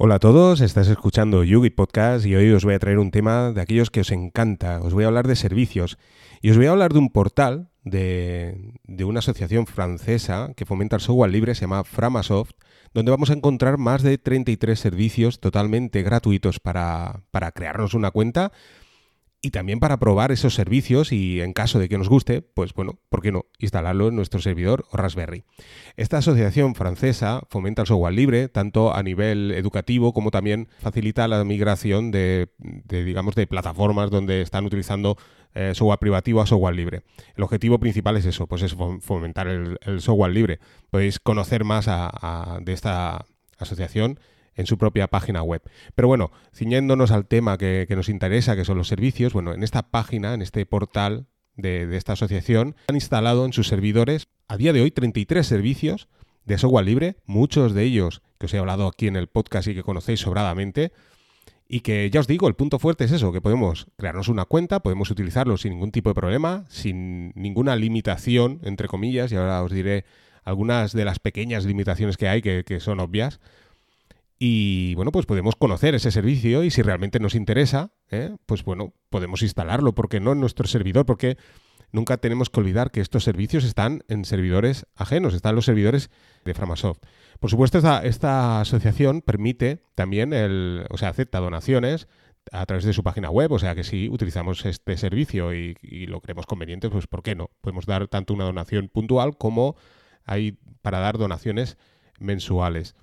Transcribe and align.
Hola 0.00 0.14
a 0.14 0.18
todos, 0.20 0.60
estás 0.60 0.86
escuchando 0.86 1.42
Yugi 1.42 1.70
Podcast 1.70 2.24
y 2.24 2.36
hoy 2.36 2.52
os 2.52 2.64
voy 2.64 2.74
a 2.74 2.78
traer 2.78 3.00
un 3.00 3.10
tema 3.10 3.50
de 3.50 3.60
aquellos 3.60 3.90
que 3.90 4.02
os 4.02 4.12
encanta. 4.12 4.78
Os 4.80 4.94
voy 4.94 5.02
a 5.02 5.08
hablar 5.08 5.26
de 5.26 5.34
servicios 5.34 5.98
y 6.40 6.50
os 6.50 6.56
voy 6.56 6.66
a 6.66 6.70
hablar 6.70 6.92
de 6.92 7.00
un 7.00 7.10
portal 7.10 7.68
de, 7.82 8.76
una 9.04 9.18
asociación 9.18 9.66
francesa 9.66 10.52
que 10.54 10.66
fomenta 10.66 10.94
el 10.94 11.02
software 11.02 11.32
libre, 11.32 11.56
se 11.56 11.62
llama 11.62 11.82
Framasoft, 11.82 12.52
donde 12.94 13.10
vamos 13.10 13.30
a 13.30 13.32
encontrar 13.32 13.76
más 13.76 14.04
de 14.04 14.18
33 14.18 14.78
servicios 14.78 15.40
totalmente 15.40 16.04
gratuitos 16.04 16.60
para, 16.60 17.24
para 17.32 17.50
crearnos 17.50 17.92
una 17.92 18.12
cuenta 18.12 18.52
y 19.40 19.50
también 19.50 19.78
para 19.78 19.98
probar 19.98 20.32
esos 20.32 20.54
servicios 20.54 21.12
y 21.12 21.40
en 21.40 21.52
caso 21.52 21.78
de 21.78 21.88
que 21.88 21.96
nos 21.96 22.08
guste, 22.08 22.42
pues 22.42 22.74
bueno, 22.74 22.98
¿por 23.08 23.22
qué 23.22 23.30
no? 23.30 23.46
Instalarlo 23.58 24.08
en 24.08 24.16
nuestro 24.16 24.40
servidor 24.40 24.84
o 24.90 24.96
Raspberry. 24.96 25.44
Esta 25.96 26.18
asociación 26.18 26.74
francesa 26.74 27.42
fomenta 27.48 27.82
el 27.82 27.88
software 27.88 28.14
libre, 28.14 28.48
tanto 28.48 28.94
a 28.94 29.02
nivel 29.02 29.52
educativo 29.52 30.12
como 30.12 30.32
también 30.32 30.68
facilita 30.80 31.28
la 31.28 31.44
migración 31.44 32.10
de, 32.10 32.50
digamos, 32.88 33.36
de 33.36 33.46
plataformas 33.46 34.10
donde 34.10 34.42
están 34.42 34.64
utilizando 34.64 35.16
eh, 35.54 35.72
software 35.74 36.00
privativo 36.00 36.40
a 36.40 36.46
software 36.46 36.74
libre. 36.74 37.02
El 37.36 37.44
objetivo 37.44 37.78
principal 37.78 38.16
es 38.16 38.26
eso, 38.26 38.48
pues 38.48 38.62
es 38.62 38.74
fomentar 39.00 39.46
el, 39.46 39.78
software 40.00 40.32
libre. 40.32 40.58
Podéis 40.90 41.20
conocer 41.20 41.62
más 41.64 41.86
de 41.86 42.72
esta 42.72 43.24
asociación 43.56 44.18
en 44.58 44.66
su 44.66 44.76
propia 44.76 45.06
página 45.06 45.42
web. 45.42 45.62
Pero 45.94 46.08
bueno, 46.08 46.32
ciñéndonos 46.52 47.12
al 47.12 47.26
tema 47.26 47.56
que, 47.56 47.86
nos 47.90 48.08
interesa, 48.10 48.56
que 48.56 48.64
son 48.64 48.76
los 48.76 48.88
servicios, 48.88 49.32
bueno, 49.32 49.54
en 49.54 49.62
esta 49.62 49.90
página, 49.90 50.34
en 50.34 50.42
este 50.42 50.66
portal 50.66 51.26
de, 51.56 51.96
esta 51.96 52.14
asociación, 52.14 52.74
han 52.88 52.96
instalado 52.96 53.46
en 53.46 53.52
sus 53.52 53.68
servidores 53.68 54.28
a 54.48 54.56
día 54.56 54.72
de 54.72 54.82
hoy 54.82 54.90
33 54.90 55.46
servicios 55.46 56.08
de 56.44 56.58
software 56.58 56.84
libre, 56.84 57.16
muchos 57.24 57.72
de 57.72 57.84
ellos 57.84 58.20
que 58.38 58.46
os 58.46 58.54
he 58.54 58.58
hablado 58.58 58.88
aquí 58.88 59.06
en 59.06 59.16
el 59.16 59.28
podcast 59.28 59.68
y 59.68 59.74
que 59.74 59.84
conocéis 59.84 60.20
sobradamente, 60.20 60.92
y 61.68 61.80
que 61.80 62.10
ya 62.10 62.18
os 62.18 62.26
digo, 62.26 62.48
el 62.48 62.54
punto 62.54 62.80
fuerte 62.80 63.04
es 63.04 63.12
eso, 63.12 63.30
que 63.30 63.40
podemos 63.40 63.86
crearnos 63.96 64.28
una 64.28 64.44
cuenta, 64.44 64.80
podemos 64.80 65.10
utilizarlo 65.10 65.56
sin 65.56 65.72
ningún 65.72 65.92
tipo 65.92 66.10
de 66.10 66.14
problema, 66.14 66.64
sin 66.68 67.30
ninguna 67.36 67.76
limitación, 67.76 68.60
entre 68.64 68.88
comillas, 68.88 69.30
y 69.30 69.36
ahora 69.36 69.62
os 69.62 69.70
diré 69.70 70.04
algunas 70.42 70.92
de 70.94 71.04
las 71.04 71.20
pequeñas 71.20 71.64
limitaciones 71.64 72.16
que 72.16 72.26
hay 72.26 72.42
que, 72.42 72.64
que 72.64 72.80
son 72.80 72.98
obvias, 73.00 73.38
y 74.38 74.94
bueno, 74.94 75.10
pues 75.10 75.26
podemos 75.26 75.56
conocer 75.56 75.94
ese 75.94 76.12
servicio 76.12 76.62
y 76.62 76.70
si 76.70 76.82
realmente 76.82 77.18
nos 77.18 77.34
interesa, 77.34 77.92
¿eh? 78.10 78.36
pues 78.46 78.62
bueno, 78.62 78.94
podemos 79.10 79.42
instalarlo, 79.42 79.94
porque 79.94 80.20
no 80.20 80.32
en 80.32 80.40
nuestro 80.40 80.68
servidor, 80.68 81.06
porque 81.06 81.36
nunca 81.90 82.18
tenemos 82.18 82.48
que 82.48 82.60
olvidar 82.60 82.92
que 82.92 83.00
estos 83.00 83.24
servicios 83.24 83.64
están 83.64 84.04
en 84.06 84.24
servidores 84.24 84.86
ajenos, 84.94 85.34
están 85.34 85.56
los 85.56 85.64
servidores 85.64 86.10
de 86.44 86.54
Framasoft. 86.54 87.00
Por 87.40 87.50
supuesto, 87.50 87.78
esta, 87.78 88.60
asociación 88.60 89.22
permite 89.22 89.82
también, 89.96 90.32
el, 90.32 90.86
o 90.90 90.98
sea, 90.98 91.08
acepta 91.08 91.40
donaciones 91.40 92.06
a 92.52 92.64
través 92.64 92.84
de 92.84 92.92
su 92.92 93.02
página 93.02 93.30
web, 93.30 93.50
o 93.50 93.58
sea 93.58 93.74
que 93.74 93.84
si 93.84 94.08
utilizamos 94.08 94.64
este 94.64 94.96
servicio 94.96 95.52
y, 95.52 95.76
y, 95.82 96.06
lo 96.06 96.20
creemos 96.20 96.46
conveniente, 96.46 96.88
pues 96.90 97.06
¿por 97.08 97.22
qué 97.22 97.34
no? 97.34 97.50
Podemos 97.60 97.86
dar 97.86 98.06
tanto 98.06 98.34
una 98.34 98.44
donación 98.44 98.88
puntual 98.88 99.36
como 99.36 99.76
hay 100.24 100.58
para 100.80 101.00
dar 101.00 101.18
donaciones 101.18 101.76
mensuales. 102.20 102.94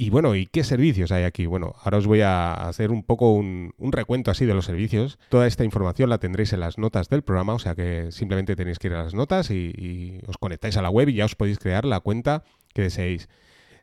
Y 0.00 0.10
bueno, 0.10 0.36
¿y 0.36 0.46
qué 0.46 0.62
servicios 0.62 1.10
hay 1.10 1.24
aquí? 1.24 1.46
Bueno, 1.46 1.74
ahora 1.82 1.98
os 1.98 2.06
voy 2.06 2.20
a 2.20 2.52
hacer 2.52 2.92
un 2.92 3.02
poco 3.02 3.32
un, 3.32 3.74
recuento 3.80 4.30
así 4.30 4.46
de 4.46 4.54
los 4.54 4.64
servicios. 4.64 5.18
Toda 5.28 5.48
esta 5.48 5.64
información 5.64 6.08
la 6.08 6.18
tendréis 6.18 6.52
en 6.52 6.60
las 6.60 6.78
notas 6.78 7.08
del 7.08 7.22
programa, 7.22 7.54
o 7.54 7.58
sea 7.58 7.74
que 7.74 8.12
simplemente 8.12 8.54
tenéis 8.54 8.78
que 8.78 8.86
ir 8.86 8.94
a 8.94 9.02
las 9.02 9.14
notas 9.14 9.50
y, 9.50 10.20
os 10.28 10.38
conectáis 10.38 10.76
a 10.76 10.82
la 10.82 10.90
web 10.90 11.08
y 11.08 11.14
ya 11.14 11.24
os 11.24 11.34
podéis 11.34 11.58
crear 11.58 11.84
la 11.84 11.98
cuenta 11.98 12.44
que 12.72 12.82
deseéis. 12.82 13.28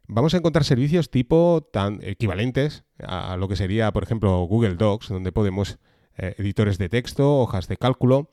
Vamos 0.07 0.33
a 0.33 0.37
encontrar 0.37 0.63
servicios 0.63 1.11
tipo 1.11 1.67
tan 1.73 1.99
equivalentes 2.01 2.85
a 3.03 3.35
lo 3.35 3.49
que 3.49 3.57
sería, 3.57 3.91
por 3.91 4.03
ejemplo, 4.03 4.39
Google 4.45 4.75
Docs, 4.75 5.09
donde 5.09 5.33
podemos 5.33 5.79
eh, 6.17 6.33
editores 6.37 6.77
de 6.77 6.87
texto, 6.87 7.41
hojas 7.41 7.67
de 7.67 7.75
cálculo, 7.75 8.29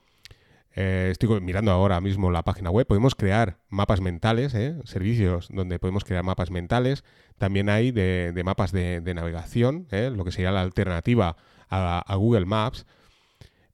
eh, 0.74 1.08
estoy 1.10 1.40
mirando 1.40 1.70
ahora 1.70 2.00
mismo 2.00 2.30
la 2.30 2.42
página 2.42 2.70
web. 2.70 2.86
Podemos 2.86 3.14
crear 3.14 3.58
mapas 3.68 4.00
mentales, 4.00 4.54
¿eh? 4.54 4.76
servicios 4.84 5.48
donde 5.50 5.78
podemos 5.78 6.04
crear 6.04 6.24
mapas 6.24 6.50
mentales. 6.50 7.04
También 7.38 7.68
hay 7.68 7.90
de, 7.90 8.40
mapas 8.44 8.72
de, 8.72 9.00
navegación, 9.14 9.86
¿eh? 9.90 10.10
lo 10.14 10.24
que 10.24 10.32
sería 10.32 10.52
la 10.52 10.62
alternativa 10.62 11.36
a, 11.68 12.14
Google 12.16 12.46
Maps. 12.46 12.86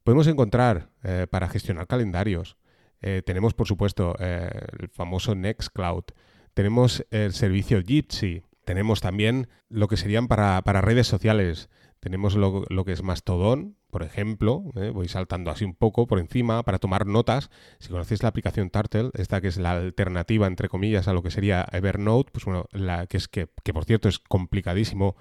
Podemos 0.04 0.26
encontrar 0.26 0.88
para 1.30 1.48
gestionar 1.48 1.86
calendarios. 1.86 2.56
tenemos, 3.00 3.52
por 3.54 3.66
supuesto, 3.66 4.16
el 4.18 4.88
famoso 4.88 5.34
Nextcloud. 5.34 6.04
Tenemos 6.54 7.04
el 7.10 7.32
servicio 7.32 7.82
Jitsi. 7.82 8.42
Tenemos 8.64 9.00
también 9.00 9.48
lo 9.68 9.88
que 9.88 9.96
serían 9.96 10.28
para, 10.28 10.60
redes 10.80 11.06
sociales. 11.06 11.68
Tenemos 12.00 12.36
lo, 12.36 12.84
que 12.84 12.92
es 12.92 13.02
Mastodon, 13.02 13.76
por 13.90 14.04
ejemplo, 14.04 14.64
¿eh? 14.76 14.90
voy 14.90 15.08
saltando 15.08 15.50
así 15.50 15.64
un 15.64 15.74
poco 15.74 16.06
por 16.06 16.20
encima 16.20 16.62
para 16.62 16.78
tomar 16.78 17.06
notas. 17.06 17.50
Si 17.80 17.88
conocéis 17.88 18.22
la 18.22 18.28
aplicación 18.28 18.70
Turtle, 18.70 19.10
esta 19.14 19.40
que 19.40 19.48
es 19.48 19.56
la 19.56 19.72
alternativa, 19.72 20.46
entre 20.46 20.68
comillas, 20.68 21.08
a 21.08 21.12
lo 21.12 21.22
que 21.22 21.32
sería 21.32 21.66
Evernote, 21.72 22.30
pues 22.30 22.44
bueno, 22.44 22.66
la 22.70 23.06
que 23.06 23.16
es 23.16 23.26
que, 23.26 23.46
por 23.46 23.84
cierto 23.84 24.08
es 24.08 24.20
complicadísimo 24.20 25.16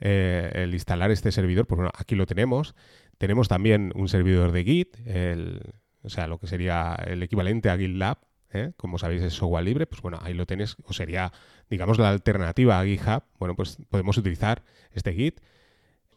eh, 0.00 0.50
el 0.54 0.72
instalar 0.72 1.10
este 1.10 1.32
servidor, 1.32 1.66
pues 1.66 1.76
bueno, 1.76 1.92
aquí 1.94 2.14
lo 2.14 2.24
tenemos. 2.24 2.74
Tenemos 3.18 3.48
también 3.48 3.92
un 3.94 4.08
servidor 4.08 4.52
de 4.52 4.64
Git, 4.64 4.96
o 6.02 6.08
sea, 6.08 6.26
lo 6.26 6.38
que 6.38 6.46
sería 6.46 6.94
el 7.06 7.22
equivalente 7.22 7.68
a 7.68 7.76
GitLab, 7.76 8.18
¿eh? 8.52 8.72
como 8.78 8.96
sabéis 8.96 9.20
es 9.20 9.34
software 9.34 9.64
libre, 9.64 9.86
pues 9.86 10.00
bueno, 10.00 10.18
ahí 10.22 10.32
lo 10.32 10.46
tenéis, 10.46 10.76
o 10.84 10.94
sería, 10.94 11.30
digamos, 11.68 11.98
la 11.98 12.08
alternativa 12.08 12.80
a 12.80 12.84
GitHub. 12.86 13.22
Bueno, 13.38 13.54
pues 13.54 13.76
podemos 13.90 14.16
utilizar 14.16 14.62
este 14.92 15.12
Git 15.12 15.40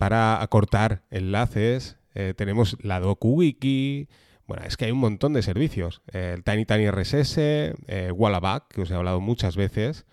para 0.04 0.42
acortar 0.42 1.02
enlaces. 1.12 1.96
Eh, 2.14 2.34
tenemos 2.36 2.76
la 2.82 3.00
DocuWiki. 3.00 4.10
Bueno, 4.48 4.66
es 4.66 4.76
que 4.76 4.84
hay 4.84 4.92
un 4.92 4.98
montón 4.98 5.32
de 5.32 5.42
servicios. 5.42 6.02
el 6.12 6.44
Tiny 6.44 6.66
Tiny 6.66 6.92
RSS, 6.92 7.38
eh, 7.38 8.12
Wallaback, 8.14 8.68
que 8.68 8.82
os 8.82 8.92
he 8.92 8.96
hablado 8.96 9.22
muchas 9.22 9.56
veces. 9.56 10.06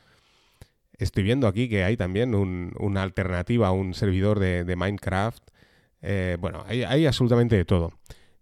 Estoy 0.97 1.25
viendo 1.25 1.49
aquí 1.49 1.69
que 1.69 1.83
hay 1.83 1.97
también 1.97 2.37
una 2.37 3.03
alternativa 3.03 3.73
un 3.73 3.93
servidor 3.95 4.39
de, 4.39 4.77
Minecraft. 4.77 5.43
Eh, 6.03 6.37
bueno, 6.39 6.65
hay, 6.69 7.05
absolutamente 7.05 7.57
de 7.57 7.65
todo. 7.65 7.91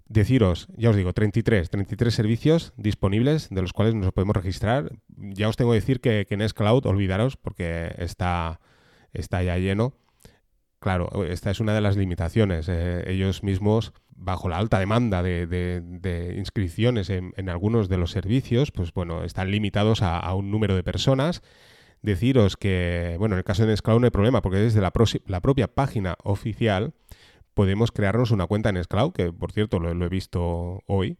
Deciros, 0.04 0.68
ya 0.76 0.90
os 0.90 0.96
digo, 0.96 1.14
33, 1.14 1.70
33 1.70 2.12
servicios 2.12 2.74
disponibles 2.76 3.48
de 3.48 3.62
los 3.62 3.72
cuales 3.72 3.94
nos 3.94 4.12
podemos 4.12 4.36
registrar. 4.36 4.90
Ya 5.16 5.48
os 5.48 5.56
tengo 5.56 5.70
que 5.70 5.76
decir 5.76 6.02
que, 6.02 6.26
que 6.28 6.36
Nextcloud, 6.36 6.84
olvidaros 6.84 7.38
porque 7.38 7.94
está, 7.96 8.60
está 9.14 9.42
ya 9.42 9.56
lleno. 9.56 9.94
Claro, 10.80 11.24
esta 11.24 11.50
es 11.50 11.58
una 11.58 11.74
de 11.74 11.80
las 11.80 11.96
limitaciones. 11.96 12.68
Eh, 12.68 13.02
ellos 13.08 13.42
mismos, 13.42 13.92
bajo 14.14 14.48
la 14.48 14.58
alta 14.58 14.78
demanda 14.78 15.22
de, 15.22 16.34
inscripciones 16.36 17.10
en, 17.10 17.48
algunos 17.48 17.88
de 17.88 17.96
los 17.96 18.12
servicios, 18.12 18.70
pues 18.70 18.92
bueno, 18.92 19.24
están 19.24 19.50
limitados 19.50 20.02
a, 20.02 20.32
un 20.34 20.50
número 20.50 20.76
de 20.76 20.84
personas. 20.84 21.42
Deciros 22.00 22.56
que, 22.56 23.16
bueno, 23.18 23.34
en 23.34 23.38
el 23.38 23.44
caso 23.44 23.62
de 23.62 23.68
Nextcloud 23.68 23.98
no 23.98 24.06
hay 24.06 24.12
problema, 24.12 24.40
porque 24.40 24.58
desde 24.58 24.80
la, 24.80 24.92
la 25.26 25.40
propia 25.40 25.66
página 25.66 26.14
oficial 26.22 26.94
podemos 27.54 27.90
crearnos 27.90 28.30
una 28.30 28.46
cuenta 28.46 28.68
en 28.68 28.76
Nextcloud, 28.76 29.12
que 29.12 29.32
por 29.32 29.50
cierto 29.50 29.80
lo, 29.80 30.04
he 30.04 30.08
visto 30.08 30.84
hoy, 30.86 31.18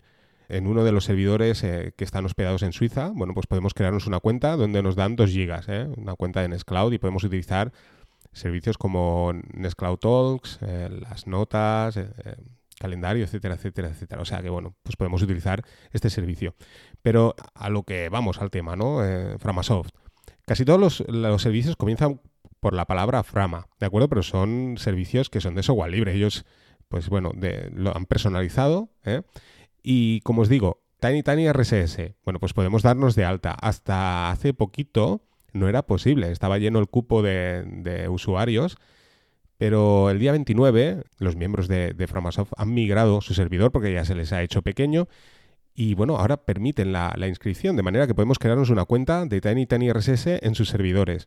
en 0.48 0.68
uno 0.68 0.84
de 0.84 0.92
los 0.92 1.04
servidores 1.04 1.64
eh, 1.64 1.92
que 1.96 2.04
están 2.04 2.24
hospedados 2.24 2.62
en 2.62 2.72
Suiza, 2.72 3.10
bueno, 3.12 3.34
pues 3.34 3.48
podemos 3.48 3.74
crearnos 3.74 4.06
una 4.06 4.20
cuenta 4.20 4.56
donde 4.56 4.80
nos 4.80 4.94
dan 4.94 5.16
2 5.16 5.30
gigas, 5.30 5.68
eh, 5.68 5.88
una 5.96 6.14
cuenta 6.14 6.40
de 6.40 6.48
Nextcloud 6.48 6.92
y 6.92 6.98
podemos 6.98 7.24
utilizar 7.24 7.72
servicios 8.32 8.78
como 8.78 9.32
Nextcloud 9.54 9.98
Talks, 9.98 10.58
eh, 10.62 10.88
las 10.90 11.26
notas, 11.26 11.96
eh, 11.96 12.10
eh, 12.24 12.36
calendario, 12.78 13.24
etcétera, 13.24 13.54
etcétera, 13.54 13.88
etcétera. 13.88 14.22
O 14.22 14.24
sea 14.24 14.42
que, 14.42 14.50
bueno, 14.50 14.74
pues 14.82 14.96
podemos 14.96 15.22
utilizar 15.22 15.64
este 15.92 16.10
servicio. 16.10 16.54
Pero 17.02 17.34
a 17.54 17.68
lo 17.68 17.82
que 17.82 18.08
vamos 18.08 18.40
al 18.40 18.50
tema, 18.50 18.76
¿no? 18.76 19.00
Framasoft. 19.38 19.90
Casi 20.46 20.64
todos 20.64 21.04
los, 21.08 21.42
servicios 21.42 21.76
comienzan 21.76 22.20
por 22.60 22.74
la 22.74 22.86
palabra 22.86 23.22
Frama, 23.22 23.68
¿de 23.78 23.86
acuerdo? 23.86 24.08
Pero 24.08 24.22
son 24.22 24.76
servicios 24.78 25.28
que 25.28 25.40
son 25.40 25.54
de 25.54 25.62
software 25.62 25.90
libre. 25.90 26.14
Ellos, 26.14 26.44
pues 26.88 27.08
bueno, 27.08 27.32
lo 27.72 27.96
han 27.96 28.06
personalizado. 28.06 28.90
Y 29.82 30.20
como 30.20 30.42
os 30.42 30.48
digo, 30.48 30.82
Tiny 31.00 31.22
Tiny 31.22 31.52
RSS. 31.52 32.14
Bueno, 32.24 32.40
pues 32.40 32.52
podemos 32.52 32.82
darnos 32.82 33.14
de 33.14 33.24
alta. 33.24 33.52
Hasta 33.52 34.30
hace 34.30 34.52
poquito 34.52 35.22
no 35.52 35.68
era 35.68 35.82
posible, 35.82 36.30
estaba 36.30 36.58
lleno 36.58 36.78
el 36.78 36.88
cupo 36.88 37.22
de, 37.22 38.06
usuarios, 38.10 38.76
pero 39.56 40.10
el 40.10 40.18
día 40.18 40.32
29 40.32 41.02
los 41.18 41.36
miembros 41.36 41.68
de, 41.68 41.92
de, 41.92 42.06
Framasoft 42.06 42.52
han 42.56 42.72
migrado 42.74 43.20
su 43.20 43.34
servidor 43.34 43.72
porque 43.72 43.92
ya 43.92 44.04
se 44.04 44.14
les 44.14 44.32
ha 44.32 44.42
hecho 44.42 44.62
pequeño 44.62 45.08
y 45.80 45.94
bueno, 45.94 46.16
ahora 46.16 46.38
permiten 46.38 46.92
la, 46.92 47.14
inscripción, 47.28 47.76
de 47.76 47.84
manera 47.84 48.08
que 48.08 48.14
podemos 48.14 48.40
crearnos 48.40 48.68
una 48.68 48.84
cuenta 48.84 49.26
de 49.26 49.40
Tiny 49.40 49.64
Tiny 49.64 49.92
RSS 49.92 50.26
en 50.42 50.56
sus 50.56 50.70
servidores. 50.70 51.26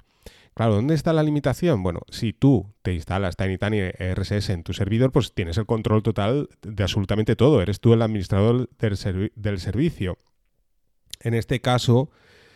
Claro, 0.54 0.76
¿dónde 0.76 0.94
está 0.94 1.14
la 1.14 1.24
limitación? 1.24 1.84
Bueno, 1.84 2.02
si 2.10 2.34
tú 2.34 2.74
te 2.82 2.94
instalas 2.94 3.38
Tiny 3.38 3.58
Tiny 3.58 3.92
RSS 4.14 4.50
en 4.50 4.64
tu 4.64 4.74
servidor, 4.74 5.14
pues 5.14 5.34
tienes 5.34 5.58
el 5.58 5.66
control 5.66 6.04
total 6.04 6.50
de 6.64 6.84
absolutamente 6.84 7.38
todo. 7.38 7.62
Eres 7.62 7.80
tú 7.80 7.94
el 7.94 8.02
administrador 8.02 8.68
del, 8.78 9.32
del 9.36 9.60
servicio. 9.62 10.18
En 11.22 11.34
este 11.34 11.62
caso, 11.62 12.10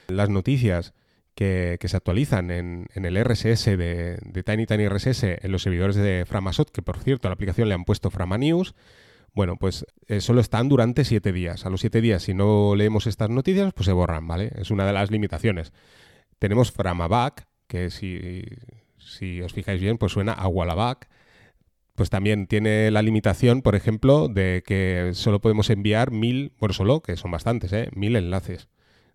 las 0.09 0.27
noticias 0.27 0.93
que, 1.35 1.77
se 1.83 1.97
actualizan 1.97 2.49
en, 2.49 2.87
el 2.93 3.23
RSS 3.23 3.65
de, 3.65 4.17
de, 4.21 4.43
Tiny 4.43 4.65
Tiny 4.65 4.87
RSS 4.87 5.23
en 5.23 5.51
los 5.51 5.61
servidores 5.61 5.95
de 5.95 6.25
Framasoft, 6.25 6.71
que 6.71 6.81
por 6.81 6.97
cierto 6.97 7.27
a 7.27 7.29
la 7.29 7.33
aplicación 7.33 7.67
le 7.67 7.75
han 7.75 7.83
puesto 7.83 8.09
Frama 8.09 8.37
News, 8.37 8.73
bueno, 9.35 9.57
pues 9.57 9.85
eh, 10.07 10.21
solo 10.21 10.39
están 10.39 10.69
durante 10.69 11.03
siete 11.03 11.33
días. 11.33 11.65
A 11.65 11.69
los 11.69 11.81
siete 11.81 11.99
días, 11.99 12.23
si 12.23 12.33
no 12.33 12.73
leemos 12.73 13.05
estas 13.05 13.29
noticias, 13.29 13.73
pues 13.73 13.85
se 13.85 13.91
borran, 13.91 14.25
¿vale? 14.25 14.49
Es 14.55 14.71
una 14.71 14.85
de 14.87 14.93
las 14.93 15.11
limitaciones. 15.11 15.73
Tenemos 16.39 16.71
Framaback, 16.71 17.45
que 17.67 17.89
si, 17.89 18.43
si 18.97 19.41
os 19.41 19.51
fijáis 19.51 19.81
bien, 19.81 19.97
pues 19.97 20.13
suena 20.13 20.31
a 20.31 20.47
Wallaback. 20.47 21.09
Pues 21.95 22.09
también 22.09 22.47
tiene 22.47 22.91
la 22.91 23.01
limitación, 23.01 23.61
por 23.61 23.75
ejemplo, 23.75 24.29
de 24.29 24.63
que 24.65 25.11
solo 25.13 25.41
podemos 25.41 25.69
enviar 25.69 26.11
mil, 26.11 26.53
bueno, 26.59 26.73
solo, 26.73 27.01
que 27.01 27.17
son 27.17 27.31
bastantes, 27.31 27.73
¿eh? 27.73 27.89
Mil 27.93 28.15
enlaces. 28.15 28.69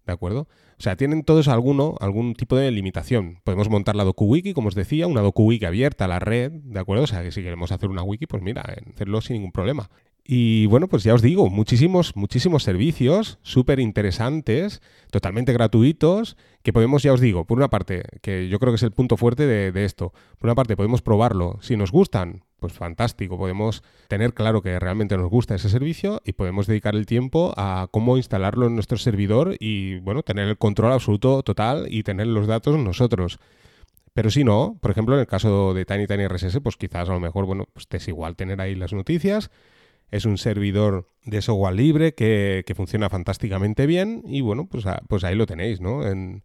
¿De 0.06 0.12
acuerdo? 0.12 0.48
O 0.78 0.82
sea, 0.82 0.96
tienen 0.96 1.24
todos 1.24 1.48
alguno, 1.48 1.94
algún 2.00 2.34
tipo 2.34 2.56
de 2.56 2.70
limitación. 2.70 3.40
Podemos 3.44 3.68
montar 3.68 3.96
la 3.96 4.04
DocuWiki, 4.04 4.54
como 4.54 4.68
os 4.68 4.74
decía, 4.74 5.06
una 5.06 5.20
DocuWiki 5.20 5.64
abierta 5.66 6.06
a 6.06 6.08
la 6.08 6.18
red, 6.18 6.52
¿de 6.52 6.80
acuerdo? 6.80 7.04
O 7.04 7.06
sea, 7.06 7.22
que 7.22 7.32
si 7.32 7.42
queremos 7.42 7.70
hacer 7.70 7.90
una 7.90 8.02
wiki, 8.02 8.26
pues 8.26 8.42
mira, 8.42 8.62
hacerlo 8.92 9.20
sin 9.20 9.34
ningún 9.34 9.52
problema. 9.52 9.90
Y 10.24 10.66
bueno, 10.66 10.88
pues 10.88 11.02
ya 11.02 11.14
os 11.14 11.22
digo, 11.22 11.50
muchísimos, 11.50 12.14
muchísimos 12.14 12.62
servicios 12.62 13.38
súper 13.42 13.80
interesantes, 13.80 14.80
totalmente 15.10 15.52
gratuitos, 15.52 16.36
que 16.62 16.72
podemos, 16.72 17.02
ya 17.02 17.12
os 17.12 17.20
digo, 17.20 17.46
por 17.46 17.58
una 17.58 17.68
parte, 17.68 18.04
que 18.22 18.48
yo 18.48 18.58
creo 18.58 18.72
que 18.72 18.76
es 18.76 18.82
el 18.82 18.92
punto 18.92 19.16
fuerte 19.16 19.46
de, 19.46 19.72
de 19.72 19.84
esto, 19.84 20.12
por 20.38 20.48
una 20.48 20.54
parte 20.54 20.76
podemos 20.76 21.02
probarlo, 21.02 21.58
si 21.62 21.76
nos 21.76 21.90
gustan, 21.90 22.44
pues 22.60 22.72
fantástico, 22.72 23.38
podemos 23.38 23.82
tener 24.08 24.34
claro 24.34 24.62
que 24.62 24.78
realmente 24.78 25.16
nos 25.16 25.30
gusta 25.30 25.54
ese 25.54 25.68
servicio 25.68 26.20
y 26.24 26.32
podemos 26.32 26.66
dedicar 26.66 26.94
el 26.94 27.06
tiempo 27.06 27.52
a 27.56 27.88
cómo 27.90 28.16
instalarlo 28.16 28.66
en 28.66 28.74
nuestro 28.74 28.98
servidor 28.98 29.56
y, 29.58 29.98
bueno, 30.00 30.22
tener 30.22 30.48
el 30.48 30.58
control 30.58 30.92
absoluto 30.92 31.42
total 31.42 31.86
y 31.90 32.02
tener 32.02 32.26
los 32.26 32.46
datos 32.46 32.78
nosotros. 32.78 33.40
Pero 34.12 34.30
si 34.30 34.44
no, 34.44 34.78
por 34.80 34.90
ejemplo, 34.90 35.14
en 35.14 35.20
el 35.20 35.26
caso 35.26 35.72
de 35.74 35.84
Tiny 35.84 36.06
Tiny 36.06 36.26
RSS, 36.28 36.60
pues 36.60 36.76
quizás 36.76 37.08
a 37.08 37.12
lo 37.12 37.20
mejor, 37.20 37.46
bueno, 37.46 37.66
pues 37.72 37.86
es 37.90 38.08
igual 38.08 38.36
tener 38.36 38.60
ahí 38.60 38.74
las 38.74 38.92
noticias. 38.92 39.50
Es 40.10 40.24
un 40.24 40.38
servidor 40.38 41.08
de 41.24 41.40
software 41.40 41.74
libre 41.74 42.14
que, 42.14 42.64
que 42.66 42.74
funciona 42.74 43.08
fantásticamente 43.08 43.86
bien 43.86 44.22
y, 44.26 44.40
bueno, 44.40 44.66
pues, 44.66 44.84
pues 45.08 45.24
ahí 45.24 45.36
lo 45.36 45.46
tenéis, 45.46 45.80
¿no? 45.80 46.06
En, 46.06 46.42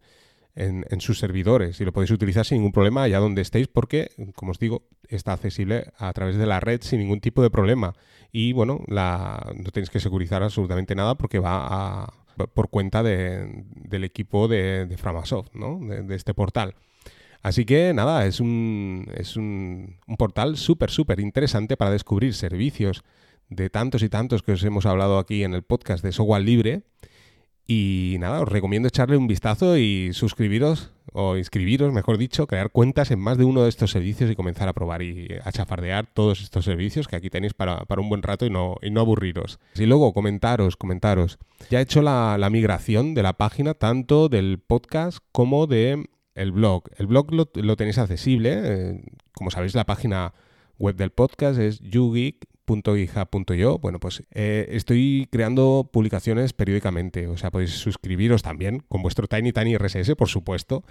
en, 0.56 1.00
sus 1.00 1.18
servidores 1.18 1.80
y 1.80 1.84
lo 1.84 1.92
podéis 1.92 2.10
utilizar 2.10 2.44
sin 2.44 2.58
ningún 2.58 2.72
problema 2.72 3.02
allá 3.02 3.18
donde 3.18 3.42
estéis 3.42 3.68
porque, 3.68 4.10
como 4.34 4.52
os 4.52 4.58
digo, 4.58 4.88
está 5.08 5.34
accesible 5.34 5.92
a 5.98 6.12
través 6.14 6.36
de 6.36 6.46
la 6.46 6.60
red 6.60 6.80
sin 6.82 7.00
ningún 7.00 7.20
tipo 7.20 7.42
de 7.42 7.50
problema. 7.50 7.94
Y 8.32 8.52
bueno, 8.52 8.80
la, 8.88 9.52
no 9.54 9.70
tenéis 9.70 9.90
que 9.90 10.00
securizar 10.00 10.42
absolutamente 10.42 10.94
nada 10.94 11.14
porque 11.14 11.38
va 11.38 12.12
por 12.54 12.70
cuenta 12.70 13.02
del 13.02 14.04
equipo 14.04 14.48
de, 14.48 14.94
Framasoft, 14.98 15.54
¿no? 15.54 15.78
de, 15.80 16.14
este 16.14 16.34
portal. 16.34 16.74
Así 17.42 17.64
que 17.64 17.92
nada, 17.94 18.26
es 18.26 18.40
un, 18.40 19.08
es 19.14 19.36
un, 19.36 19.96
un 20.06 20.16
portal 20.16 20.56
súper, 20.56 20.90
súper 20.90 21.20
interesante 21.20 21.76
para 21.76 21.90
descubrir 21.90 22.34
servicios 22.34 23.04
de 23.48 23.70
tantos 23.70 24.02
y 24.02 24.08
tantos 24.08 24.42
que 24.42 24.52
os 24.52 24.64
hemos 24.64 24.86
hablado 24.86 25.18
aquí 25.18 25.44
en 25.44 25.54
el 25.54 25.62
podcast 25.62 26.02
de 26.02 26.12
software 26.12 26.42
libre 26.42 26.82
y 27.66 28.16
nada, 28.20 28.40
os 28.40 28.48
recomiendo 28.48 28.88
echarle 28.88 29.16
un 29.16 29.26
vistazo 29.26 29.76
y 29.76 30.12
suscribiros, 30.12 30.92
o 31.12 31.36
inscribiros, 31.36 31.92
mejor 31.92 32.16
dicho, 32.16 32.46
crear 32.46 32.70
cuentas 32.70 33.10
en 33.10 33.18
más 33.18 33.38
de 33.38 33.44
uno 33.44 33.62
de 33.62 33.68
estos 33.68 33.90
servicios 33.90 34.30
y 34.30 34.36
comenzar 34.36 34.68
a 34.68 34.72
probar 34.72 35.02
y 35.02 35.28
a 35.42 35.50
chafardear 35.50 36.06
todos 36.06 36.42
estos 36.42 36.64
servicios 36.64 37.08
que 37.08 37.16
aquí 37.16 37.28
tenéis 37.28 37.54
para, 37.54 37.82
un 37.96 38.08
buen 38.08 38.22
rato 38.22 38.46
y 38.46 38.50
no, 38.50 38.76
y 38.82 38.90
no 38.90 39.00
aburriros. 39.00 39.58
Y 39.74 39.86
luego, 39.86 40.12
comentaros, 40.12 40.76
comentaros. 40.76 41.38
Ya 41.70 41.80
he 41.80 41.82
hecho 41.82 42.02
la, 42.02 42.48
migración 42.50 43.14
de 43.14 43.22
la 43.24 43.32
página 43.32 43.74
tanto 43.74 44.28
del 44.28 44.58
podcast 44.58 45.18
como 45.32 45.66
de 45.66 46.04
el 46.34 46.52
blog. 46.52 46.84
El 46.98 47.06
blog 47.08 47.32
lo, 47.32 47.76
tenéis 47.76 47.98
accesible. 47.98 48.60
Eh, 48.62 49.04
como 49.32 49.50
sabéis, 49.50 49.74
la 49.74 49.86
página 49.86 50.34
web 50.78 50.94
del 50.94 51.10
podcast 51.10 51.58
es 51.58 51.80
YouGeek 51.80 52.46
.github.io, 52.66 53.78
bueno, 53.78 54.00
pues 54.00 54.22
eh, 54.32 54.66
estoy 54.70 55.28
creando 55.30 55.88
publicaciones 55.92 56.52
periódicamente, 56.52 57.26
o 57.28 57.36
sea, 57.36 57.50
podéis 57.50 57.70
suscribiros 57.70 58.42
también 58.42 58.82
con 58.88 59.02
vuestro 59.02 59.26
Tiny 59.26 59.52
Tiny 59.52 59.76
RSS, 59.76 60.14
por 60.16 60.28
supuesto, 60.28 60.84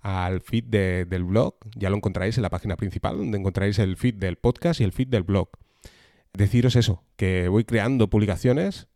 al 0.00 0.40
feed 0.40 0.64
del 0.64 1.24
blog, 1.24 1.54
ya 1.76 1.88
lo 1.88 1.96
encontraréis 1.96 2.36
en 2.36 2.42
la 2.42 2.50
página 2.50 2.76
principal, 2.76 3.16
donde 3.16 3.38
encontraréis 3.38 3.78
el 3.78 3.96
feed 3.96 4.14
del 4.14 4.36
podcast 4.36 4.80
y 4.80 4.84
el 4.84 4.92
feed 4.92 5.08
del 5.08 5.22
blog. 5.22 5.48
Deciros 6.32 6.76
eso, 6.76 7.04
que 7.16 7.48
voy 7.48 7.64
creando 7.64 8.08
publicaciones, 8.08 8.88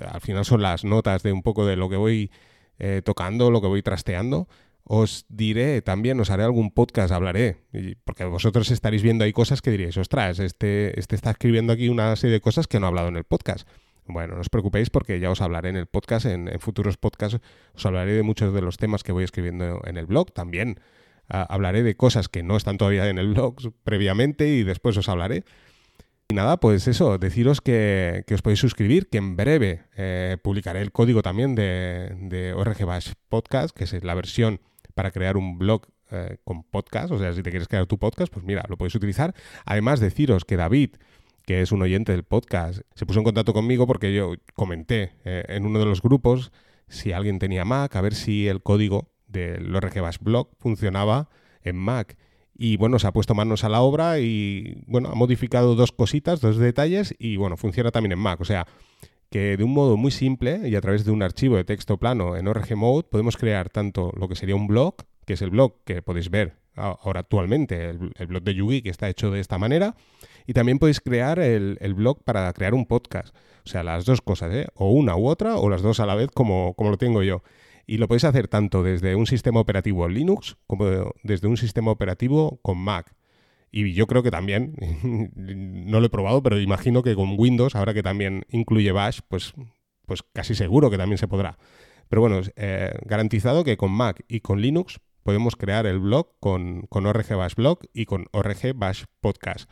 al 0.00 0.20
final 0.20 0.44
son 0.44 0.60
las 0.62 0.84
notas 0.84 1.22
de 1.22 1.32
un 1.32 1.42
poco 1.42 1.64
de 1.64 1.76
lo 1.76 1.88
que 1.88 1.96
voy 1.96 2.30
eh, 2.78 3.00
tocando, 3.04 3.50
lo 3.50 3.60
que 3.60 3.68
voy 3.68 3.82
trasteando, 3.82 4.48
os 4.92 5.24
diré 5.28 5.82
también, 5.82 6.18
os 6.18 6.30
haré 6.30 6.42
algún 6.42 6.72
podcast, 6.72 7.12
hablaré, 7.12 7.58
porque 8.02 8.24
vosotros 8.24 8.72
estaréis 8.72 9.04
viendo 9.04 9.22
ahí 9.22 9.32
cosas 9.32 9.62
que 9.62 9.70
diréis, 9.70 9.96
ostras, 9.96 10.40
este, 10.40 10.98
este 10.98 11.14
está 11.14 11.30
escribiendo 11.30 11.72
aquí 11.72 11.88
una 11.88 12.16
serie 12.16 12.34
de 12.34 12.40
cosas 12.40 12.66
que 12.66 12.80
no 12.80 12.86
ha 12.86 12.88
hablado 12.88 13.06
en 13.06 13.16
el 13.16 13.22
podcast. 13.22 13.68
Bueno, 14.08 14.34
no 14.34 14.40
os 14.40 14.48
preocupéis 14.48 14.90
porque 14.90 15.20
ya 15.20 15.30
os 15.30 15.40
hablaré 15.42 15.68
en 15.68 15.76
el 15.76 15.86
podcast, 15.86 16.26
en, 16.26 16.50
futuros 16.58 16.96
podcasts 16.96 17.38
os 17.72 17.86
hablaré 17.86 18.14
de 18.14 18.24
muchos 18.24 18.52
de 18.52 18.62
los 18.62 18.78
temas 18.78 19.04
que 19.04 19.12
voy 19.12 19.22
escribiendo 19.22 19.80
en 19.84 19.96
el 19.96 20.06
blog. 20.06 20.32
También 20.32 20.80
ah, 21.28 21.46
hablaré 21.48 21.84
de 21.84 21.94
cosas 21.94 22.28
que 22.28 22.42
no 22.42 22.56
están 22.56 22.76
todavía 22.76 23.08
en 23.08 23.18
el 23.18 23.28
blog 23.28 23.58
previamente 23.84 24.48
y 24.48 24.64
después 24.64 24.96
os 24.96 25.08
hablaré. 25.08 25.44
Y 26.30 26.34
nada, 26.34 26.58
pues 26.58 26.88
eso, 26.88 27.16
deciros 27.16 27.60
que, 27.60 28.24
os 28.34 28.42
podéis 28.42 28.58
suscribir, 28.58 29.08
que 29.08 29.18
en 29.18 29.36
breve 29.36 29.84
eh, 29.96 30.36
publicaré 30.42 30.80
el 30.80 30.90
código 30.90 31.22
también 31.22 31.54
de, 31.54 32.12
de 32.22 32.54
ORG 32.54 32.84
Bash 32.84 33.12
Podcast, 33.28 33.76
que 33.76 33.84
es 33.84 34.02
la 34.02 34.14
versión 34.14 34.60
para 34.94 35.10
crear 35.10 35.36
un 35.36 35.58
blog 35.58 35.86
eh, 36.10 36.38
con 36.44 36.64
podcast, 36.64 37.12
o 37.12 37.18
sea, 37.18 37.32
si 37.32 37.42
te 37.42 37.50
quieres 37.50 37.68
crear 37.68 37.86
tu 37.86 37.98
podcast, 37.98 38.32
pues 38.32 38.44
mira, 38.44 38.64
lo 38.68 38.76
puedes 38.76 38.94
utilizar. 38.94 39.34
Además, 39.64 40.00
deciros 40.00 40.44
que 40.44 40.56
David, 40.56 40.96
que 41.46 41.62
es 41.62 41.72
un 41.72 41.82
oyente 41.82 42.12
del 42.12 42.24
podcast, 42.24 42.80
se 42.94 43.06
puso 43.06 43.20
en 43.20 43.24
contacto 43.24 43.52
conmigo 43.52 43.86
porque 43.86 44.14
yo 44.14 44.34
comenté 44.54 45.12
eh, 45.24 45.44
en 45.48 45.66
uno 45.66 45.78
de 45.78 45.84
los 45.84 46.02
grupos 46.02 46.52
si 46.88 47.12
alguien 47.12 47.38
tenía 47.38 47.64
Mac, 47.64 47.94
a 47.96 48.00
ver 48.00 48.14
si 48.14 48.48
el 48.48 48.62
código 48.62 49.08
del 49.28 49.74
ORG 49.74 50.20
Blog 50.20 50.50
funcionaba 50.58 51.30
en 51.62 51.76
Mac. 51.76 52.16
Y 52.56 52.76
bueno, 52.76 52.98
se 52.98 53.06
ha 53.06 53.12
puesto 53.12 53.34
manos 53.34 53.64
a 53.64 53.68
la 53.68 53.80
obra 53.80 54.18
y 54.18 54.82
bueno, 54.86 55.08
ha 55.10 55.14
modificado 55.14 55.76
dos 55.76 55.92
cositas, 55.92 56.40
dos 56.40 56.58
detalles 56.58 57.14
y 57.18 57.36
bueno, 57.36 57.56
funciona 57.56 57.90
también 57.90 58.12
en 58.12 58.18
Mac. 58.18 58.40
O 58.40 58.44
sea, 58.44 58.66
que 59.30 59.56
de 59.56 59.64
un 59.64 59.72
modo 59.72 59.96
muy 59.96 60.10
simple 60.10 60.68
y 60.68 60.74
a 60.74 60.80
través 60.80 61.04
de 61.04 61.12
un 61.12 61.22
archivo 61.22 61.56
de 61.56 61.64
texto 61.64 61.98
plano 61.98 62.36
en 62.36 62.48
ORG 62.48 62.76
Mode 62.76 63.08
podemos 63.08 63.36
crear 63.36 63.70
tanto 63.70 64.12
lo 64.16 64.28
que 64.28 64.34
sería 64.34 64.56
un 64.56 64.66
blog, 64.66 64.96
que 65.24 65.34
es 65.34 65.42
el 65.42 65.50
blog 65.50 65.74
que 65.84 66.02
podéis 66.02 66.30
ver 66.30 66.58
ahora 66.74 67.20
actualmente, 67.20 67.90
el, 67.90 68.26
blog 68.26 68.42
de 68.42 68.54
Yugi 68.54 68.82
que 68.82 68.90
está 68.90 69.08
hecho 69.08 69.30
de 69.30 69.40
esta 69.40 69.58
manera, 69.58 69.94
y 70.46 70.52
también 70.52 70.78
podéis 70.78 71.00
crear 71.00 71.38
el, 71.38 71.76
blog 71.94 72.22
para 72.24 72.52
crear 72.52 72.74
un 72.74 72.86
podcast. 72.86 73.34
O 73.64 73.68
sea, 73.68 73.82
las 73.82 74.04
dos 74.04 74.20
cosas, 74.22 74.52
¿eh? 74.54 74.66
o 74.74 74.90
una 74.90 75.16
u 75.16 75.26
otra, 75.26 75.56
o 75.56 75.68
las 75.68 75.82
dos 75.82 76.00
a 76.00 76.06
la 76.06 76.14
vez 76.14 76.30
como, 76.32 76.74
como 76.74 76.90
lo 76.90 76.96
tengo 76.96 77.22
yo. 77.22 77.42
Y 77.86 77.98
lo 77.98 78.08
podéis 78.08 78.24
hacer 78.24 78.48
tanto 78.48 78.82
desde 78.82 79.14
un 79.14 79.26
sistema 79.26 79.60
operativo 79.60 80.08
Linux 80.08 80.56
como 80.66 81.12
desde 81.22 81.48
un 81.48 81.56
sistema 81.56 81.90
operativo 81.90 82.58
con 82.62 82.78
Mac. 82.78 83.14
Y 83.70 83.92
yo 83.92 84.06
creo 84.06 84.22
que 84.22 84.30
también, 84.30 84.74
no 85.34 86.00
lo 86.00 86.06
he 86.06 86.10
probado, 86.10 86.42
pero 86.42 86.60
imagino 86.60 87.02
que 87.02 87.14
con 87.14 87.34
Windows, 87.38 87.76
ahora 87.76 87.94
que 87.94 88.02
también 88.02 88.44
incluye 88.50 88.92
Bash, 88.92 89.20
pues, 89.28 89.54
pues 90.06 90.22
casi 90.32 90.54
seguro 90.54 90.90
que 90.90 90.98
también 90.98 91.18
se 91.18 91.28
podrá. 91.28 91.58
Pero 92.08 92.22
bueno, 92.22 92.40
eh, 92.56 92.92
garantizado 93.04 93.62
que 93.62 93.76
con 93.76 93.92
Mac 93.92 94.24
y 94.28 94.40
con 94.40 94.60
Linux 94.60 95.00
podemos 95.22 95.54
crear 95.54 95.86
el 95.86 96.00
blog 96.00 96.32
con, 96.40 96.82
con 96.88 97.06
ORG 97.06 97.36
Bash 97.36 97.54
Blog 97.54 97.78
y 97.94 98.06
con 98.06 98.26
ORG 98.32 98.74
Bash 98.74 99.04
Podcast. 99.20 99.70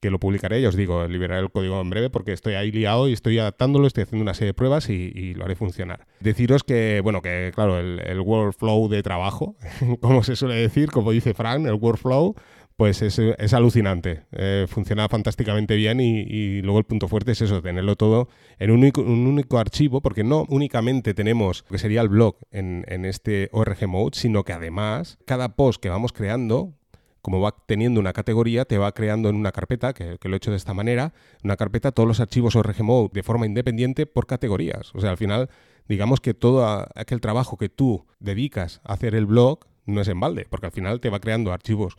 Que 0.00 0.10
lo 0.10 0.20
publicaré, 0.20 0.60
ya 0.60 0.68
os 0.68 0.76
digo, 0.76 1.08
liberaré 1.08 1.40
el 1.40 1.50
código 1.50 1.80
en 1.80 1.90
breve 1.90 2.08
porque 2.10 2.32
estoy 2.32 2.54
ahí 2.54 2.70
liado 2.70 3.08
y 3.08 3.14
estoy 3.14 3.38
adaptándolo, 3.38 3.86
estoy 3.86 4.04
haciendo 4.04 4.22
una 4.22 4.34
serie 4.34 4.48
de 4.48 4.54
pruebas 4.54 4.90
y, 4.90 5.34
lo 5.34 5.44
haré 5.44 5.56
funcionar. 5.56 6.06
Deciros 6.20 6.62
que, 6.62 7.00
bueno, 7.02 7.20
que 7.20 7.50
claro, 7.52 7.80
el, 7.80 8.00
el 8.00 8.20
workflow 8.20 8.88
de 8.88 9.02
trabajo, 9.02 9.56
como 10.00 10.22
se 10.22 10.36
suele 10.36 10.54
decir, 10.54 10.90
como 10.92 11.10
dice 11.10 11.34
Frank, 11.34 11.66
el 11.66 11.74
workflow, 11.74 12.36
pues 12.78 13.02
es, 13.02 13.54
alucinante. 13.54 14.22
Eh, 14.30 14.66
funciona 14.68 15.08
fantásticamente 15.08 15.74
bien 15.74 15.98
y, 15.98 16.62
luego 16.62 16.78
el 16.78 16.84
punto 16.84 17.08
fuerte 17.08 17.32
es 17.32 17.42
eso, 17.42 17.60
tenerlo 17.60 17.96
todo 17.96 18.28
en 18.60 18.70
un 18.70 19.26
único, 19.26 19.58
archivo, 19.58 20.00
porque 20.00 20.22
no 20.22 20.46
únicamente 20.48 21.12
tenemos 21.12 21.64
lo 21.66 21.72
que 21.72 21.78
sería 21.78 22.02
el 22.02 22.08
blog 22.08 22.36
en, 22.52 22.84
este 23.04 23.48
ORG 23.50 23.88
Mode, 23.88 24.16
sino 24.16 24.44
que 24.44 24.52
además 24.52 25.18
cada 25.26 25.56
post 25.56 25.82
que 25.82 25.88
vamos 25.88 26.12
creando, 26.12 26.72
como 27.20 27.40
va 27.40 27.52
teniendo 27.66 27.98
una 27.98 28.12
categoría, 28.12 28.64
te 28.64 28.78
va 28.78 28.92
creando 28.92 29.28
en 29.28 29.34
una 29.34 29.50
carpeta, 29.50 29.92
que, 29.92 30.16
que, 30.20 30.28
lo 30.28 30.36
he 30.36 30.38
hecho 30.38 30.52
de 30.52 30.56
esta 30.56 30.72
manera, 30.72 31.12
una 31.42 31.56
carpeta 31.56 31.90
todos 31.90 32.06
los 32.06 32.20
archivos 32.20 32.54
ORG 32.54 32.84
Mode 32.84 33.10
de 33.12 33.24
forma 33.24 33.44
independiente 33.44 34.06
por 34.06 34.28
categorías. 34.28 34.94
O 34.94 35.00
sea, 35.00 35.10
al 35.10 35.16
final, 35.16 35.50
digamos 35.88 36.20
que 36.20 36.32
todo 36.32 36.64
aquel 36.94 37.20
trabajo 37.20 37.56
que 37.56 37.70
tú 37.70 38.06
dedicas 38.20 38.80
a 38.84 38.92
hacer 38.92 39.16
el 39.16 39.26
blog 39.26 39.66
no 39.84 40.00
es 40.00 40.06
en 40.06 40.20
balde, 40.20 40.46
porque 40.48 40.66
al 40.66 40.72
final 40.72 41.00
te 41.00 41.10
va 41.10 41.18
creando 41.18 41.52
archivos 41.52 41.96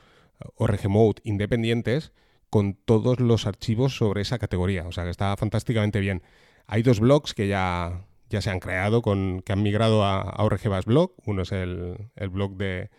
o 0.55 0.67
Mode 0.89 1.21
independientes 1.23 2.11
con 2.49 2.73
todos 2.73 3.19
los 3.19 3.45
archivos 3.45 3.95
sobre 3.95 4.21
esa 4.21 4.39
categoría. 4.39 4.87
O 4.87 4.91
sea 4.91 5.03
que 5.03 5.09
está 5.09 5.35
fantásticamente 5.37 5.99
bien. 5.99 6.23
Hay 6.67 6.83
dos 6.83 6.99
blogs 6.99 7.33
que 7.33 7.47
ya, 7.47 8.05
ya 8.29 8.41
se 8.41 8.49
han 8.49 8.59
creado, 8.59 9.01
con, 9.01 9.41
que 9.41 9.53
han 9.53 9.63
migrado 9.63 10.03
a, 10.03 10.21
a 10.21 10.43
ORG 10.43 10.85
Blog. 10.85 11.13
Uno 11.25 11.43
es 11.43 11.51
el, 11.51 11.97
blog 12.31 12.57
de, 12.57 12.89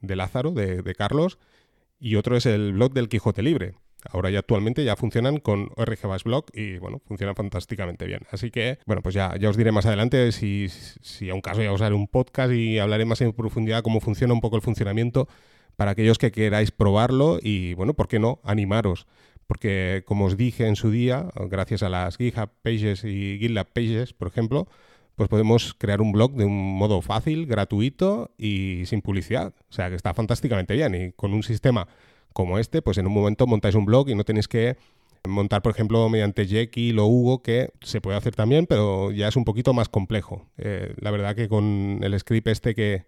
Lázaro, 0.00 0.52
de, 0.52 0.82
de, 0.82 0.94
Carlos, 0.94 1.38
y 1.98 2.16
otro 2.16 2.36
es 2.36 2.46
el 2.46 2.72
blog 2.72 2.92
del 2.92 3.08
Quijote 3.08 3.42
Libre. 3.42 3.74
Ahora 4.08 4.30
ya 4.30 4.38
actualmente 4.38 4.82
ya 4.82 4.96
funcionan 4.96 5.38
con 5.38 5.70
ORG 5.76 6.24
Blog 6.24 6.46
y 6.54 6.78
bueno, 6.78 7.02
funcionan 7.04 7.34
fantásticamente 7.36 8.06
bien. 8.06 8.22
Así 8.30 8.50
que, 8.50 8.78
bueno, 8.86 9.02
pues 9.02 9.14
ya, 9.14 9.36
ya 9.38 9.50
os 9.50 9.56
diré 9.56 9.72
más 9.72 9.84
adelante 9.86 10.32
si, 10.32 10.68
si 10.68 11.28
a 11.28 11.34
un 11.34 11.42
caso 11.42 11.62
ya 11.62 11.72
os 11.72 11.82
haré 11.82 11.94
un 11.94 12.08
podcast 12.08 12.52
y 12.52 12.78
hablaré 12.78 13.04
más 13.04 13.20
en 13.20 13.32
profundidad 13.32 13.82
cómo 13.82 14.00
funciona 14.00 14.32
un 14.32 14.40
poco 14.40 14.56
el 14.56 14.62
funcionamiento 14.62 15.28
para 15.80 15.92
aquellos 15.92 16.18
que 16.18 16.30
queráis 16.30 16.72
probarlo 16.72 17.38
y 17.40 17.72
bueno, 17.72 17.94
¿por 17.94 18.06
qué 18.06 18.18
no? 18.18 18.38
Animaros. 18.44 19.06
Porque 19.46 20.02
como 20.04 20.26
os 20.26 20.36
dije 20.36 20.66
en 20.66 20.76
su 20.76 20.90
día, 20.90 21.30
gracias 21.48 21.82
a 21.82 21.88
las 21.88 22.18
GitHub 22.18 22.50
Pages 22.60 23.02
y 23.02 23.38
GitLab 23.40 23.66
Pages, 23.72 24.12
por 24.12 24.28
ejemplo, 24.28 24.68
pues 25.16 25.30
podemos 25.30 25.72
crear 25.72 26.02
un 26.02 26.12
blog 26.12 26.32
de 26.32 26.44
un 26.44 26.76
modo 26.76 27.00
fácil, 27.00 27.46
gratuito 27.46 28.30
y 28.36 28.82
sin 28.84 29.00
publicidad. 29.00 29.54
O 29.70 29.72
sea 29.72 29.88
que 29.88 29.96
está 29.96 30.12
fantásticamente 30.12 30.74
bien. 30.74 30.94
Y 30.94 31.12
con 31.12 31.32
un 31.32 31.42
sistema 31.42 31.88
como 32.34 32.58
este, 32.58 32.82
pues 32.82 32.98
en 32.98 33.06
un 33.06 33.14
momento 33.14 33.46
montáis 33.46 33.74
un 33.74 33.86
blog 33.86 34.10
y 34.10 34.14
no 34.14 34.24
tenéis 34.24 34.48
que 34.48 34.76
montar, 35.26 35.62
por 35.62 35.72
ejemplo, 35.72 36.06
mediante 36.10 36.46
Jekyll 36.46 36.98
o 36.98 37.06
Hugo, 37.06 37.42
que 37.42 37.70
se 37.80 38.02
puede 38.02 38.18
hacer 38.18 38.34
también, 38.34 38.66
pero 38.66 39.12
ya 39.12 39.28
es 39.28 39.36
un 39.36 39.46
poquito 39.46 39.72
más 39.72 39.88
complejo. 39.88 40.46
Eh, 40.58 40.92
la 41.00 41.10
verdad 41.10 41.34
que 41.34 41.48
con 41.48 42.00
el 42.02 42.20
script 42.20 42.48
este 42.48 42.74
que, 42.74 43.06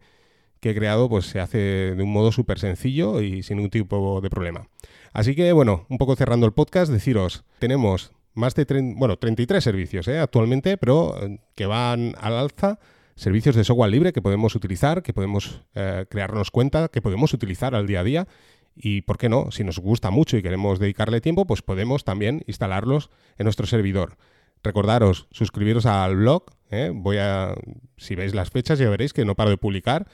he 0.71 0.75
creado, 0.75 1.09
pues 1.09 1.27
se 1.27 1.41
hace 1.41 1.59
de 1.95 2.03
un 2.03 2.13
modo 2.13 2.33
súper 2.33 2.59
sencillo 2.59 3.21
y 3.21 3.43
sin 3.43 3.57
ningún 3.57 3.71
tipo 3.71 4.21
de 4.21 4.31
problema. 4.31 4.69
Así 5.13 5.35
que, 5.35 5.53
bueno, 5.53 5.87
un 5.89 5.99
poco 5.99 6.17
cerrando 6.17 6.47
el 6.47 6.53
podcast, 6.53 6.91
deciros, 6.91 7.45
tenemos 7.59 8.13
más 8.35 8.55
de 8.55 8.65
bueno, 8.97 9.19
33 9.19 9.63
servicios 9.63 10.09
¿eh? 10.09 10.19
actualmente, 10.19 10.79
pero 10.79 11.23
eh, 11.23 11.39
que 11.55 11.67
van 11.67 12.15
al 12.21 12.35
alza. 12.35 12.79
Servicios 13.15 13.55
de 13.55 13.63
software 13.63 13.91
libre 13.91 14.13
que 14.15 14.23
podemos 14.23 14.55
utilizar, 14.55 15.03
que 15.03 15.13
podemos 15.13 15.61
crearnos 15.75 16.51
cuenta, 16.51 16.89
que 16.89 17.03
podemos 17.03 17.35
utilizar 17.35 17.75
al 17.75 17.87
día 17.87 18.01
a 18.01 18.05
día 18.05 18.27
y, 18.75 19.03
¿por 19.03 19.19
qué 19.19 19.29
no? 19.29 19.51
Si 19.51 19.65
nos 19.65 19.79
gusta 19.79 20.11
mucho 20.11 20.37
y 20.37 20.43
queremos 20.43 20.79
dedicarle 20.79 21.21
tiempo, 21.21 21.47
pues 21.47 21.63
podemos 21.63 22.05
también 22.05 22.43
instalarlos 22.47 23.11
en 23.39 23.45
nuestro 23.45 23.67
servidor. 23.67 24.17
Recordaros, 24.63 25.27
suscribiros 25.31 25.87
al 25.87 26.17
blog. 26.17 26.45
¿eh? 26.71 26.91
Voy 26.95 27.19
a, 27.19 27.55
si 27.97 28.15
veis 28.15 28.35
las 28.35 28.51
fechas, 28.51 28.79
ya 28.79 28.89
veréis 28.89 29.13
que 29.13 29.25
no 29.25 29.35
paro 29.35 29.51
de 29.51 29.59
publicar. 29.59 30.07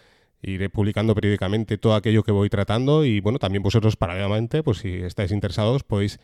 Iré 0.42 0.70
publicando 0.70 1.14
periódicamente 1.14 1.78
todo 1.78 1.94
aquello 1.94 2.22
que 2.22 2.32
voy 2.32 2.48
tratando 2.48 3.04
y, 3.04 3.20
bueno, 3.20 3.38
también 3.38 3.62
vosotros 3.62 3.96
paralelamente, 3.96 4.62
pues 4.62 4.78
si 4.78 4.94
estáis 4.94 5.32
interesados, 5.32 5.82
podéis 5.82 6.20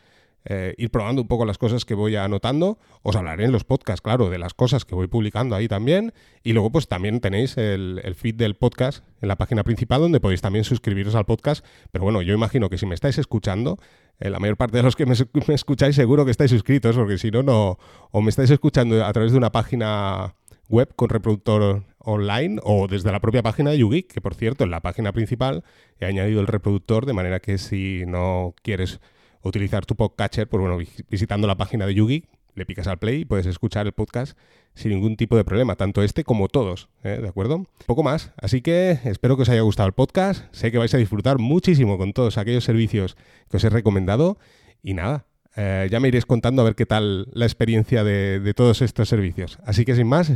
eh, 0.47 0.75
ir 0.77 0.91
probando 0.91 1.23
un 1.23 1.29
poco 1.29 1.47
las 1.47 1.57
cosas 1.57 1.85
que 1.85 1.95
voy 1.95 2.17
anotando. 2.17 2.79
Os 3.03 3.17
hablaré 3.17 3.45
en 3.45 3.53
los 3.53 3.65
podcasts, 3.65 4.03
claro, 4.03 4.29
de 4.29 4.39
las 4.39 4.53
cosas 4.53 4.85
que 4.85 4.95
voy 4.95 5.07
publicando 5.07 5.57
ahí 5.57 5.69
también. 5.69 6.13
Y 6.43 6.53
luego, 6.53 6.71
pues 6.71 6.87
también 6.87 7.21
tenéis 7.21 7.57
el, 7.57 8.01
feed 8.15 8.35
del 8.35 8.55
podcast 8.55 9.05
en 9.23 9.29
la 9.29 9.37
página 9.37 9.65
principal 9.65 10.03
donde 10.03 10.21
podéis 10.21 10.43
también 10.43 10.65
suscribiros 10.65 11.15
al 11.15 11.25
podcast. 11.25 11.65
Pero 11.93 12.05
bueno, 12.05 12.21
yo 12.21 12.35
imagino 12.35 12.69
que 12.69 12.77
si 12.77 12.85
me 12.85 12.95
estáis 12.95 13.17
escuchando, 13.17 13.79
eh, 14.21 14.29
la 14.29 14.39
mayor 14.39 14.59
parte 14.59 14.77
de 14.77 14.83
los 14.83 14.97
que 14.97 15.07
me, 15.07 15.15
escucháis 15.55 15.97
seguro 15.97 16.27
que 16.27 16.31
estáis 16.31 16.51
suscritos, 16.51 16.95
porque 16.95 17.17
si 17.17 17.31
no, 17.31 17.43
no, 17.43 17.79
o 18.11 18.21
me 18.21 18.29
estáis 18.29 18.51
escuchando 18.51 19.03
a 19.05 19.13
través 19.13 19.33
de 19.33 19.39
una 19.39 19.51
página 19.51 20.35
web 20.69 20.95
con 20.97 21.09
reproductor 21.09 21.85
online 21.99 22.61
o 22.63 22.87
desde 22.89 23.13
la 23.13 23.21
propia 23.21 23.43
página 23.43 23.71
de 23.71 23.79
YouGeek, 23.79 24.13
que 24.13 24.21
por 24.21 24.35
cierto 24.35 24.65
en 24.65 24.71
la 24.71 24.81
página 24.81 25.13
principal 25.13 25.65
he 25.99 26.07
añadido 26.07 26.41
el 26.41 26.47
reproductor 26.47 27.07
de 27.07 27.13
manera 27.13 27.41
que 27.41 27.59
si 27.59 28.05
no 28.07 28.55
quieres 28.63 29.01
utilizar 29.43 29.87
tu 29.87 29.95
podcatcher, 29.95 30.49
pues 30.49 30.61
bueno, 30.61 30.79
visitando 31.09 31.47
la 31.47 31.57
página 31.57 31.87
de 31.87 31.95
Yugi, 31.95 32.25
le 32.55 32.67
picas 32.67 32.87
al 32.87 32.99
play 32.99 33.23
y 33.23 33.25
puedes 33.25 33.47
escuchar 33.47 33.87
el 33.87 33.93
podcast 33.93 34.39
sin 34.75 34.93
ningún 34.93 35.17
tipo 35.17 35.37
de 35.37 35.45
problema, 35.45 35.77
tanto 35.77 36.03
este 36.03 36.25
como 36.25 36.49
todos, 36.49 36.89
¿eh? 37.03 37.19
¿de 37.21 37.29
acuerdo? 37.29 37.67
Poco 37.87 38.03
más, 38.03 38.33
así 38.37 38.63
que 38.63 38.99
espero 39.05 39.37
que 39.37 39.43
os 39.43 39.49
haya 39.49 39.61
gustado 39.61 39.87
el 39.87 39.93
podcast, 39.93 40.45
sé 40.53 40.73
que 40.73 40.79
vais 40.79 40.95
a 40.95 40.99
disfrutar 40.99 41.39
muchísimo 41.39 41.99
con 41.99 42.13
todos 42.13 42.39
aquellos 42.39 42.65
servicios 42.65 43.17
que 43.51 43.59
os 43.59 43.65
he 43.65 43.71
recomendado 43.71 44.39
y 44.83 44.95
nada, 44.95 45.27
eh, 45.57 45.89
ya 45.91 46.01
me 46.01 46.09
iréis 46.09 46.27
contando 46.27 46.63
a 46.63 46.65
ver 46.65 46.75
qué 46.75 46.87
tal 46.87 47.29
la 47.33 47.45
experiencia 47.45 48.03
de 48.03 48.55
todos 48.55 48.83
estos 48.83 49.09
servicios. 49.09 49.59
Así 49.65 49.85
que 49.85 49.95
sin 49.95 50.09
más, 50.09 50.33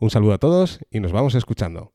un 0.00 0.10
saludo 0.10 0.32
a 0.32 0.38
todos 0.38 0.80
y 0.90 1.00
nos 1.00 1.12
vamos 1.12 1.34
escuchando. 1.34 1.88